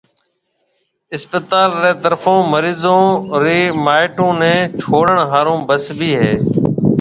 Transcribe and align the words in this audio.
اسپتال 1.15 1.69
رِي 1.83 1.91
طرفون 2.03 2.39
مريضون 2.53 3.03
رَي 3.43 3.59
مائيٽون 3.85 4.33
نيَ 4.41 4.55
ڇوڙڻ 4.79 5.17
ھارو 5.31 5.55
بس 5.67 5.83
ڀِي 5.97 6.11
ھيََََ 6.21 6.33